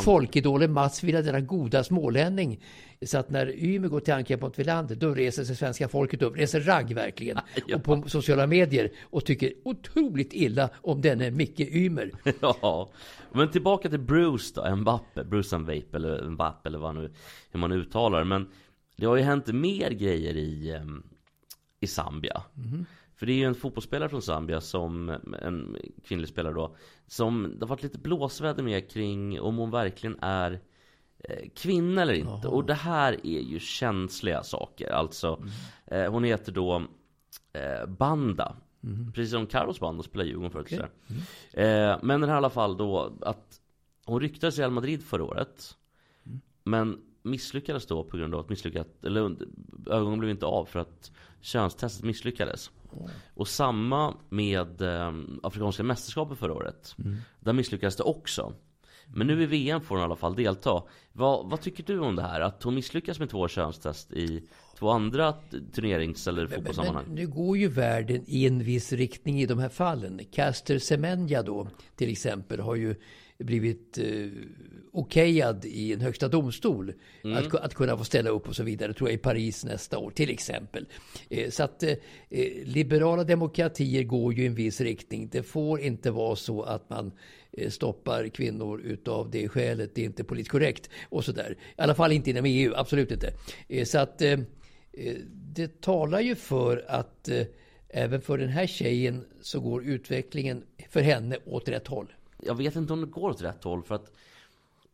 [0.02, 2.60] folkidolen Mats Wilander, denna goda smålänning.
[3.05, 6.38] Så att när Ymer går till angrepp mot Wilander, då reser sig svenska folket upp,
[6.38, 7.38] reser ragg verkligen.
[7.67, 7.75] Ja.
[7.75, 12.12] Och på sociala medier och tycker otroligt illa om denne Micke Ymer.
[12.41, 12.89] Ja,
[13.31, 17.12] men tillbaka till Bruce då, Mbappe, Bruce Vape eller Mbappe eller vad nu,
[17.51, 18.47] hur man uttalar Men
[18.95, 20.81] det har ju hänt mer grejer i,
[21.79, 22.43] i Zambia.
[22.57, 22.85] Mm.
[23.15, 25.09] För det är ju en fotbollsspelare från Zambia som,
[25.41, 26.75] en kvinnlig spelare då
[27.07, 30.59] Som det har varit lite blåsväder med kring om hon verkligen är
[31.55, 32.29] kvinna eller inte.
[32.47, 32.47] Aha.
[32.47, 34.91] Och det här är ju känsliga saker.
[34.91, 36.05] Alltså, mm.
[36.05, 36.84] eh, hon heter då
[37.53, 38.55] eh, Banda.
[38.84, 39.12] Mm.
[39.12, 40.65] Precis som Carlos Banda spelar Djurgården förut.
[40.65, 40.79] Okay.
[41.08, 41.91] Mm.
[41.91, 43.62] Eh, men den här i alla fall då att
[44.05, 45.77] hon ryktades i Real Madrid förra året.
[46.25, 46.41] Mm.
[46.63, 49.21] Men misslyckades då på grund av att misslyckat, eller
[49.88, 52.71] övergången blev inte av för att könstestet misslyckades.
[53.34, 56.95] Och samma med eh, Afrikanska mästerskapet förra året.
[56.99, 57.17] Mm.
[57.39, 58.53] Där misslyckades det också.
[59.13, 60.84] Men nu i VM får hon i alla fall delta.
[61.13, 62.41] Vad, vad tycker du om det här?
[62.41, 64.43] Att hon misslyckas med två könstest i
[64.80, 65.34] två andra
[65.74, 67.04] turnerings eller fotbollssammanhang?
[67.08, 70.22] Men, men, nu går ju världen i en viss riktning i de här fallen.
[70.32, 72.95] Caster Semenya då till exempel har ju
[73.39, 74.28] blivit eh,
[74.91, 76.93] okejad i en högsta domstol.
[77.23, 77.38] Mm.
[77.38, 80.12] Att, att kunna få ställa upp och så vidare, tror jag, i Paris nästa år
[80.12, 80.86] till exempel.
[81.30, 81.89] Eh, så att eh,
[82.30, 85.30] eh, liberala demokratier går ju i en viss riktning.
[85.32, 87.12] Det får inte vara så att man
[87.52, 89.95] eh, stoppar kvinnor utav det skälet.
[89.95, 91.52] Det är inte politiskt korrekt och så där.
[91.78, 93.34] I alla fall inte inom EU, absolut inte.
[93.67, 94.21] Eh, så att
[95.32, 97.30] det talar ju för att
[97.89, 102.08] även för den här tjejen så går utvecklingen för henne åt rätt håll.
[102.43, 104.12] Jag vet inte om det går åt rätt håll för att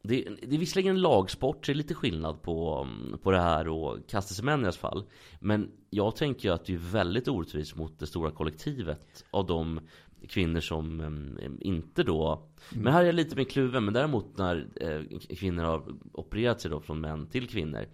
[0.08, 2.88] det, det är visserligen en lagsport, det är lite skillnad på,
[3.23, 5.03] på det här och kastelsemän i alla fall.
[5.39, 9.79] Men jag tänker att det är väldigt orättvist mot det stora kollektivet av de
[10.27, 10.99] kvinnor som
[11.39, 12.47] eh, inte då...
[12.69, 16.71] Men här är jag lite mer kluven, men däremot när eh, kvinnor har opererat sig
[16.71, 17.86] då från män till kvinnor.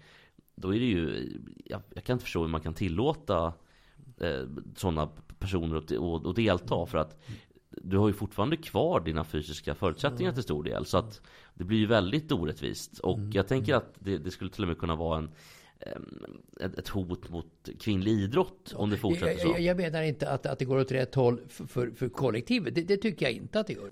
[0.55, 1.31] Då är det ju,
[1.65, 3.53] jag, jag kan inte förstå hur man kan tillåta
[4.17, 4.43] eh,
[4.75, 5.09] sådana
[5.39, 6.85] personer att, att delta.
[6.85, 7.21] För att
[7.71, 10.85] du har ju fortfarande kvar dina fysiska förutsättningar till stor del.
[10.85, 11.21] Så att
[11.53, 12.99] det blir ju väldigt orättvist.
[12.99, 13.31] Och mm.
[13.31, 15.29] jag tänker att det, det, skulle till och med kunna vara en
[16.59, 19.47] ett, ett hot mot kvinnlig idrott om det fortsätter så.
[19.47, 22.75] Jag, jag menar inte att, att det går åt rätt håll för, för, för kollektivet.
[22.75, 23.91] Det, det, tycker jag inte att det gör.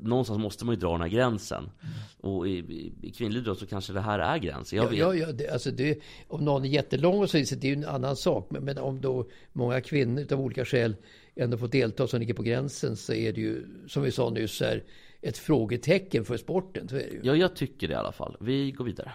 [0.00, 1.58] Någonstans måste man ju dra den här gränsen.
[1.58, 2.34] Mm.
[2.34, 4.76] Och i, i, i kvinnlig idrott så kanske det här är gränsen.
[4.76, 7.66] Jag ja, ja, ja det, alltså det, om någon är jättelång och så, så det
[7.66, 8.46] är ju en annan sak.
[8.50, 10.96] Men, men om då många kvinnor av olika skäl
[11.36, 14.60] ändå får delta som ligger på gränsen så är det ju, som vi sa nyss,
[14.60, 14.84] här,
[15.20, 16.88] ett frågetecken för sporten.
[16.88, 17.20] Så är det ju.
[17.22, 18.36] Ja, jag tycker det i alla fall.
[18.40, 19.12] Vi går vidare.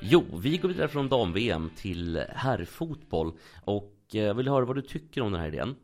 [0.00, 3.32] Jo, vi går vidare från dam-VM till herrfotboll.
[3.64, 5.76] Och jag vill höra vad du tycker om den här idén.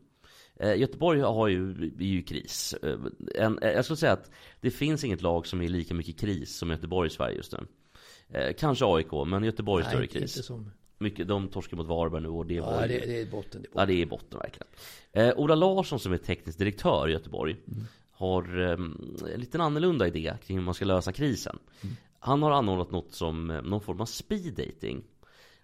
[0.59, 2.75] Eh, Göteborg har ju, är ju i kris.
[2.83, 2.99] Eh,
[3.35, 6.69] en, jag skulle säga att det finns inget lag som är lika mycket kris som
[6.69, 7.67] Göteborg i Sverige just nu.
[8.59, 10.35] Kanske AIK, men Göteborg är större kris.
[10.37, 13.21] Inte som, Mycket, de torskar mot Varberg nu och det var Ja, ju- det, det
[13.21, 13.61] är botten.
[13.61, 13.79] Det är botten.
[13.81, 14.67] Ja det är i botten verkligen
[15.11, 17.83] eh, Ola Larsson som är teknisk direktör i Göteborg Mm.
[18.11, 18.71] Har eh,
[19.33, 21.95] en liten annorlunda idé kring hur man ska lösa krisen Mm.
[22.19, 25.03] Han har anordnat något som eh, någon form av speed dating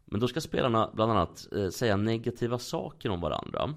[0.06, 3.74] Men då ska spelarna bland annat eh, säga negativa saker om varandra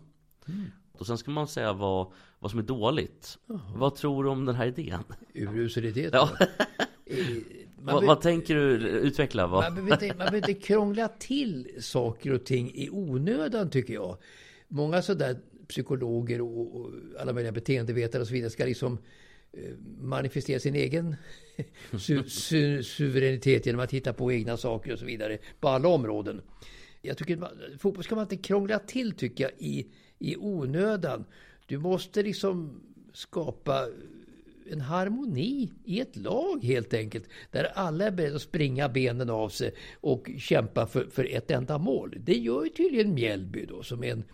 [0.48, 0.64] Mm.
[0.92, 3.38] Och sen ska man säga vad, vad som är dåligt
[3.76, 5.04] Vad tror du om den här idén?
[5.34, 6.10] Urusel idé.
[6.12, 6.28] Ja.
[7.84, 9.46] Vad, be- vad tänker du utveckla?
[9.46, 9.64] Vad?
[9.64, 14.16] Man behöver, inte, man behöver inte krångla till saker och ting i onödan tycker jag.
[14.68, 15.36] Många sådär
[15.68, 18.98] psykologer och, och alla möjliga beteendevetare och så vidare ska liksom
[19.52, 21.16] eh, manifestera sin egen
[21.98, 26.42] su, su, suveränitet genom att hitta på egna saker och så vidare på alla områden.
[27.02, 29.86] Jag tycker man, fotboll ska man inte krångla till tycker jag i,
[30.18, 31.24] i onödan.
[31.66, 32.80] Du måste liksom
[33.12, 33.86] skapa
[34.72, 37.24] en harmoni i ett lag helt enkelt.
[37.50, 41.78] Där alla är beredda att springa benen av sig och kämpa för, för ett enda
[41.78, 42.14] mål.
[42.20, 44.24] Det gör ju tydligen Mjällby då som är en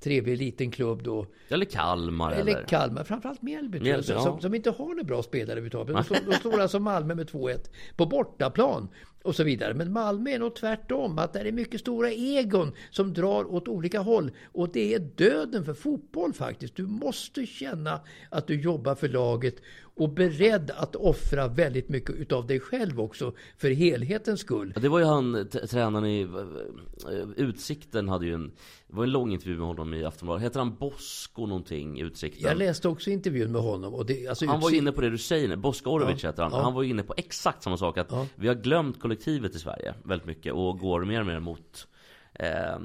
[0.00, 1.26] trevlig liten klubb då.
[1.48, 2.64] Eller Kalmar Eller, eller?
[2.64, 4.20] Kalmar, framförallt Mjällby Mjällby, ja.
[4.22, 5.96] som, som inte har några bra spelare överhuvudtaget.
[5.96, 7.58] De, slår- de slår alltså Malmö med 2-1
[7.96, 8.88] på bortaplan
[9.26, 9.74] och så vidare.
[9.74, 14.00] Men Malmö är nog tvärtom, att det är mycket stora egon som drar åt olika
[14.00, 14.30] håll.
[14.52, 16.76] Och det är döden för fotboll faktiskt.
[16.76, 19.56] Du måste känna att du jobbar för laget
[19.98, 24.72] och beredd att offra väldigt mycket utav dig själv också för helhetens skull.
[24.74, 28.50] Ja, Det var ju han, tränaren i eh, Utsikten hade ju en
[28.88, 32.42] Det var en lång intervju med honom i Aftonbladet Heter han Bosko någonting i Utsikten?
[32.48, 33.94] Jag läste också intervjun med honom.
[33.94, 36.28] Och det, alltså Han var utsikt- inne på det du säger nu, Bosko Orovic Ja,
[36.30, 36.62] heter han ja.
[36.62, 38.12] Han var inne på exakt samma sak att.
[38.34, 41.88] Vi har glömt kollektivet i Sverige väldigt mycket och går mer och mer mot
[42.34, 42.78] eh,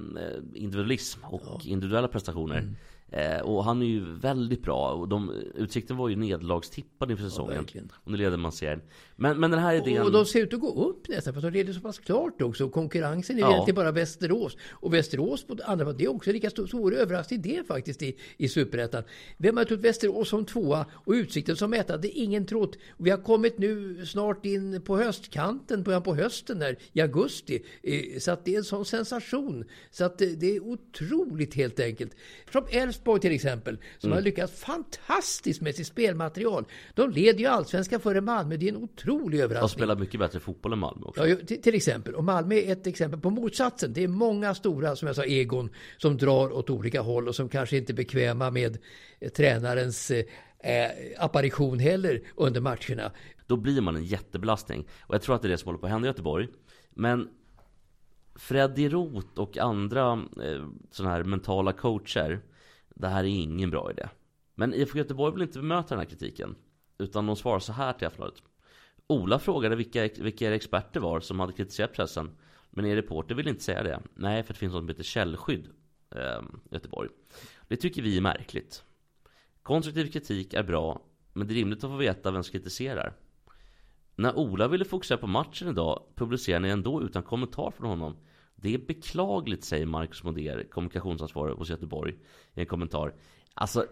[0.53, 2.57] individualism och individuella prestationer.
[2.57, 2.75] Mm.
[3.09, 7.57] eh, Och han är ju väldigt bra och de, Utsikten var ju nedlagstippad inför säsongen.
[7.57, 7.91] verkligen.
[7.93, 8.81] Och nu leder man serien
[9.21, 11.49] men, men den här idén Och de ser ut att gå upp nästan, för de
[11.51, 12.69] leder så pass klart också.
[12.69, 13.51] Konkurrensen är Ja.
[13.51, 14.57] egentligen bara Västerås.
[14.71, 18.47] Och Västerås på andra det är också lika stor, stor överraskning det faktiskt i, i
[18.49, 19.03] Superettan.
[19.37, 21.97] Vem har trott Västerås som tvåa och Utsikten som etta?
[21.97, 22.77] Det är ingen trott.
[22.97, 27.63] Vi har kommit nu snart in på höstkanten, början på hösten där, i augusti.
[27.83, 29.65] Eh, Så att det är en sån sensation.
[29.91, 32.11] Så att det, det är otroligt helt enkelt.
[32.51, 34.15] Som Elfsborg till exempel, som Mm.
[34.17, 36.65] har lyckats fantastiskt med sitt spelmaterial.
[36.95, 38.57] De leder ju allsvenskan före Malmö.
[38.57, 39.69] Det är en otrolig De överraskning.
[39.69, 42.15] spelar mycket bättre fotboll än Malmö också Ja, till exempel.
[42.15, 43.93] Och Malmö är ett exempel på motsatsen.
[43.93, 47.49] Det är många stora, som jag sa, egon som drar åt olika håll och som
[47.49, 48.77] kanske inte är bekväma med
[49.19, 50.25] eh, tränarens eh,
[50.59, 53.11] eh, apparition heller under matcherna.
[53.47, 55.85] Då blir man en jättebelastning Och jag tror att det är det som håller på
[55.85, 56.47] att hända i Göteborg
[56.89, 57.29] Men
[58.35, 62.41] Freddy Roth och andra eh, sådana här mentala coacher
[62.95, 64.09] Det här är ingen bra idé
[64.55, 66.55] Men IFK Göteborg vill inte bemöta den här kritiken
[66.97, 68.43] Utan de svarar så här till Aftonbladet
[69.07, 72.31] Ola frågade vilka, vilka era experter var som hade kritiserat pressen.
[72.69, 74.01] Men er reporter vill inte säga det.
[74.15, 75.67] Nej, för det finns något som heter källskydd
[76.15, 77.09] eh, i Göteborg.
[77.67, 78.83] Det tycker vi är märkligt.
[79.63, 81.01] Konstruktiv kritik är bra
[81.33, 83.13] Men det är rimligt att få veta vem som kritiserar.
[84.15, 88.17] När Ola ville fokusera på matchen idag Publicerar ni ändå utan kommentar från honom.
[88.55, 92.15] Det är beklagligt säger Marcus Moder Kommunikationsansvarig hos Göteborg
[92.53, 93.13] I en kommentar.
[93.53, 93.85] Alltså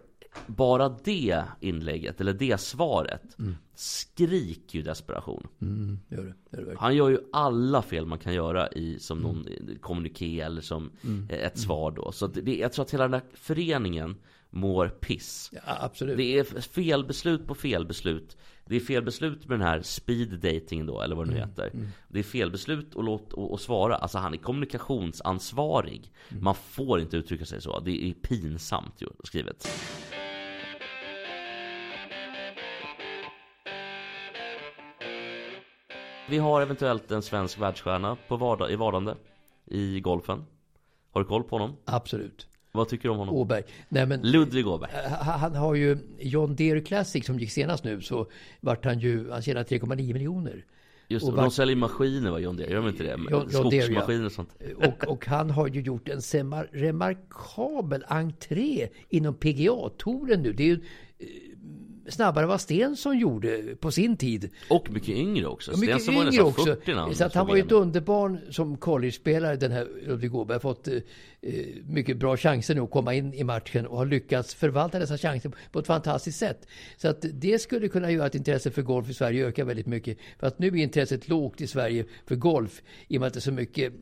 [0.48, 3.38] bara det inlägget, eller det svaret
[3.76, 8.34] Skriker ju desperation Mm, gör det, gör det han gör ju alla fel man kan
[8.34, 9.46] göra i som någon
[9.82, 10.92] kommuniké eller som
[11.30, 12.12] eh, ett svar då.
[12.12, 14.16] Så det, jag tror att hela den där föreningen
[14.50, 15.50] mår piss.
[15.54, 16.18] Ja, absolut.
[16.18, 18.38] Det är fel beslut på fel beslut.
[18.66, 21.72] Det är fel beslut med den här speed dating då, eller vad det nu heter.
[22.08, 23.96] Det är fel beslut att, låt, att, att svara.
[23.96, 26.12] Alltså han är kommunikationsansvarig.
[26.30, 27.80] Man får inte uttrycka sig så.
[27.80, 29.68] Det är pinsamt ju, skrivet.
[36.30, 39.16] Vi har eventuellt en svensk världsstjärna på vardag, i vardande
[39.68, 40.46] i golfen.
[41.12, 41.76] Har du koll på honom?
[41.86, 42.48] Absolut.
[42.72, 43.36] Vad tycker du om honom?
[43.36, 43.64] Åberg.
[43.90, 44.92] Nej, men, Ludvig Åberg.
[45.10, 48.28] Ha- Han har ju John Deere Classic som gick senast nu så
[48.62, 50.66] vart han ju, han tjänade 3,9 miljoner.
[51.08, 52.70] Just och det, vart- de säljer maskiner va John Deere?
[52.72, 53.10] Gör de inte det?
[53.32, 53.84] John- John Deere.
[53.84, 54.50] Skogsmaskiner och sånt.
[54.78, 60.54] Och, och han har ju gjort en semar- remarkabel entré inom PGA-touren nu.
[60.54, 60.82] Det är ju
[61.20, 61.28] eh,
[62.12, 64.50] snabbare än vad Stensson gjorde på sin tid.
[64.70, 65.72] Och mycket yngre också.
[65.72, 66.66] Och mycket Stensson var yngre nästan också.
[66.66, 70.36] 40 när han Så att han var ju ett underbarn som college-spelare, den här Ludvig
[70.36, 70.56] Åberg.
[70.56, 71.02] Har fått eh,
[71.86, 75.52] mycket bra chanser nu att komma in i matchen och har lyckats förvalta dessa chanser
[75.72, 76.68] på ett fantastiskt sätt.
[76.98, 80.18] Så att det skulle kunna göra att intresset för golf i Sverige ökar väldigt mycket.
[80.40, 83.40] För att nu är intresset lågt i Sverige för golf i och med att det
[83.40, 83.94] är så mycket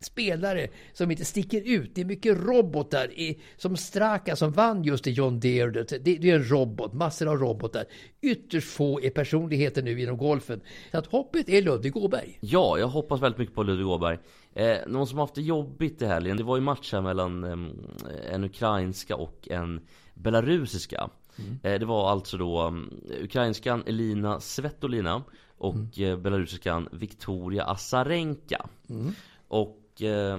[0.00, 1.94] spelare som inte sticker ut.
[1.94, 3.10] Det är mycket robotar.
[3.10, 5.70] I, som Straka som vann just i John Deere.
[5.70, 7.84] Det, det är en robot, massor av robotar.
[8.20, 10.60] Ytterst få är personligheter nu inom golfen.
[10.90, 12.38] Så att hoppet är Ludvig Åberg.
[12.40, 14.18] Ja, jag hoppas väldigt mycket på Ludvig Åberg.
[14.54, 18.34] Eh, någon som haft det jobbigt i helgen, det var ju match här mellan eh,
[18.34, 19.80] en ukrainska och en
[20.14, 21.10] belarusiska.
[21.38, 21.58] Mm.
[21.62, 25.22] Eh, det var alltså då um, ukrainskan Elina Svetolina
[25.58, 26.12] och mm.
[26.12, 28.68] Eh, belarusiskan Victoria Azarenka.
[28.90, 29.12] Mm.
[29.48, 30.38] Och eh,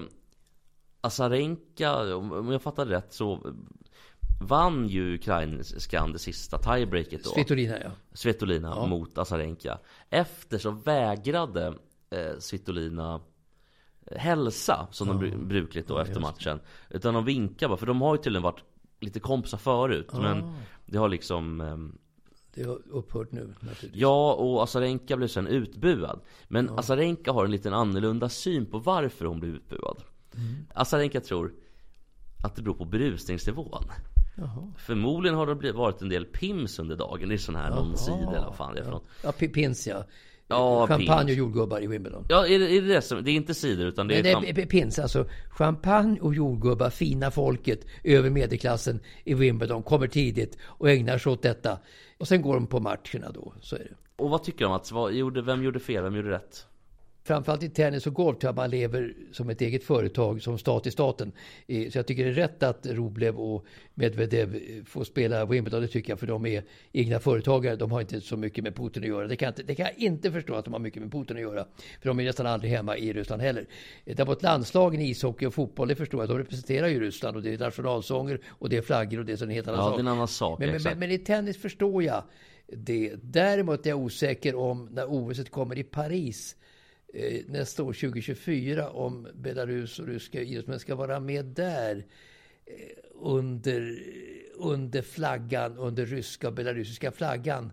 [1.02, 3.54] Azarenka, om jag fattar rätt så
[4.42, 7.30] vann ju ukrainskan det sista tiebreaket då.
[7.30, 7.92] Svitolina ja.
[8.14, 8.86] Svitolina ja.
[8.86, 9.80] mot Azarenka.
[10.10, 11.68] Efter så vägrade
[12.10, 13.22] eh, Svitolina
[14.06, 15.14] eh, hälsa som ja.
[15.14, 16.60] de brukligt då ja, efter matchen.
[16.90, 18.64] Utan de vinkar bara, för de har ju tydligen varit
[19.00, 20.10] lite kompisar förut.
[20.14, 20.20] Ah.
[20.20, 20.54] Men
[20.86, 21.78] det har liksom eh,
[22.54, 24.02] det har upphört nu naturligtvis.
[24.02, 26.22] Ja, och Azarenka blev sen utbuad.
[26.48, 26.80] Men ja.
[26.80, 30.04] Azarenka har en liten annorlunda syn på varför hon blev utbuad.
[30.36, 30.68] Mm.
[30.74, 31.54] Azarenka tror
[32.44, 33.84] att det beror på berusningsnivån.
[34.38, 34.74] Jaha.
[34.78, 38.46] Förmodligen har det varit en del pims under dagen i sån här någon sida eller
[38.46, 38.98] vad fan det är för ja.
[38.98, 39.40] något.
[39.42, 40.04] Ja, pins ja.
[40.50, 41.32] Ja, champagne pins.
[41.32, 42.26] och jordgubbar i Wimbledon.
[42.30, 44.24] Ja, är det, är det, det som, det är inte cider utan det är...
[44.24, 50.58] Det är pins, alltså champagne och jordgubbar, fina folket över medelklassen i Wimbledon kommer tidigt
[50.64, 51.80] och ägnar sig åt detta.
[52.18, 54.24] Och sen går de på matcherna då, så är det.
[54.24, 56.66] Och vad tycker du om att, vad gjorde, vem gjorde fel, vem gjorde rätt?
[57.30, 60.88] Framförallt i tennis och golf tror jag man lever som ett eget företag, som stat
[60.88, 61.32] i staten.
[61.68, 66.12] Så jag tycker det är rätt att Roblev och Medvedev får spela Wimbledon, det tycker
[66.12, 67.76] jag, för de är egna företagare.
[67.76, 69.28] De har inte så mycket med Putin att göra.
[69.28, 71.42] Det kan, inte, det kan jag inte förstå att de har mycket med Putin att
[71.42, 71.66] göra.
[72.02, 73.66] För de är nästan aldrig hemma i Ryssland heller.
[74.06, 76.30] Däremot landslagen i ishockey och fotboll, det förstår jag.
[76.30, 79.44] De representerar ju Ryssland och det är nationalsånger och det är flaggor och det är
[79.44, 79.96] en helt annan ja, sak.
[79.96, 82.24] Det är en annan sak men, men, men i tennis förstår jag
[82.68, 83.14] det.
[83.24, 86.69] Däremot är jag osäker om när OS kommer i Paris Eh,
[87.14, 92.06] Eh, nästa år 2024 om Belarus och ryska idrottsmän ska vara med där
[92.66, 92.74] eh,
[93.14, 94.04] under,
[94.56, 97.72] under flaggan, under ryska och belarusiska flaggan.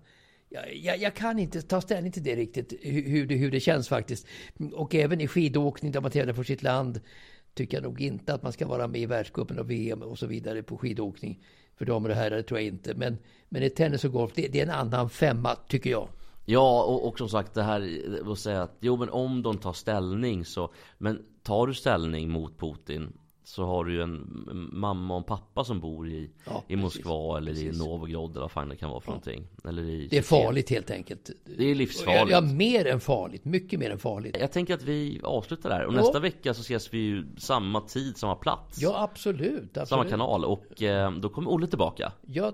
[0.49, 3.89] Jag, jag, jag, kan inte ta ställning till det riktigt, hur det, hur det känns
[3.89, 4.27] faktiskt.
[4.73, 7.01] Och även i skidåkning där man tävlar för sitt land
[7.55, 10.27] tycker jag nog inte att man ska vara med i världscupen och VM och så
[10.27, 11.45] vidare på skidåkning.
[11.77, 12.95] För damer och herrar, tror jag inte.
[12.95, 13.19] Men,
[13.49, 16.09] men i tennis och golf, det, det är en annan femma tycker jag.
[16.49, 19.73] Ja, och, och som sagt det här att säga att jo men om de tar
[19.73, 23.13] ställning så Men tar du ställning mot Putin
[23.47, 27.39] så har du ju en mamma och en pappa som bor i, ja, i Moskva
[27.39, 27.77] eller precis.
[27.77, 29.13] i Novgorod eller vad fan det kan vara för ja.
[29.13, 29.47] någonting.
[29.65, 31.31] Eller i det är farligt helt enkelt.
[31.57, 32.31] Det är livsfarligt.
[32.31, 33.45] Ja, mer än farligt.
[33.45, 34.37] Mycket mer än farligt.
[34.41, 35.87] Jag tänker att vi avslutar där.
[35.87, 35.97] Och ja.
[35.97, 38.83] nästa vecka så ses vi ju samma tid, samma plats.
[38.83, 39.63] Ja, absolut.
[39.63, 39.89] absolut.
[39.89, 40.45] Samma kanal.
[40.45, 42.13] Och eh, då kommer Olle tillbaka.
[42.27, 42.53] Ja,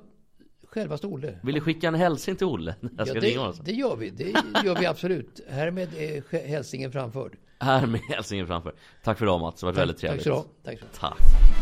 [0.73, 1.39] självaste Olle.
[1.43, 2.75] Vill du skicka en hälsning till Olle?
[2.97, 4.11] Jag ska ja, det, ringa det gör vi.
[4.11, 4.31] Det
[4.65, 5.41] gör vi absolut.
[5.49, 7.37] Härmed är hälsningen framförd.
[7.59, 8.75] Härmed hälsningen framförd.
[9.05, 9.61] Tack för idag Mats.
[9.61, 10.25] Det var väldigt trevligt.
[10.25, 10.79] Tack så du Tack.
[10.81, 11.01] Så.
[11.01, 11.62] Tack.